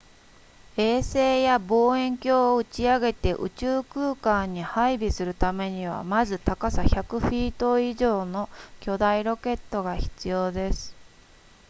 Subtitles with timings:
[0.77, 10.95] 衛星や望遠鏡を打ち上げて宇宙空間に配備するためにはまず高さ100フィート以上の巨大ロケットが必要です